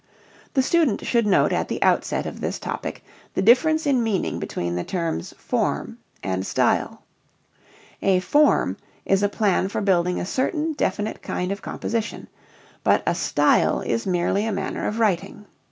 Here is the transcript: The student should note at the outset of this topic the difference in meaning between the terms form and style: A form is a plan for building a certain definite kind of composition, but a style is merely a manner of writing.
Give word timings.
The 0.55 0.63
student 0.63 1.05
should 1.05 1.27
note 1.27 1.53
at 1.53 1.67
the 1.67 1.83
outset 1.83 2.25
of 2.25 2.41
this 2.41 2.57
topic 2.57 3.03
the 3.35 3.41
difference 3.43 3.85
in 3.85 4.01
meaning 4.01 4.39
between 4.39 4.75
the 4.75 4.83
terms 4.83 5.31
form 5.37 5.99
and 6.23 6.43
style: 6.43 7.03
A 8.01 8.19
form 8.19 8.77
is 9.05 9.21
a 9.21 9.29
plan 9.29 9.67
for 9.69 9.79
building 9.79 10.19
a 10.19 10.25
certain 10.25 10.73
definite 10.73 11.21
kind 11.21 11.51
of 11.51 11.61
composition, 11.61 12.29
but 12.83 13.03
a 13.05 13.13
style 13.13 13.81
is 13.81 14.07
merely 14.07 14.43
a 14.47 14.51
manner 14.51 14.87
of 14.87 14.99
writing. 14.99 15.45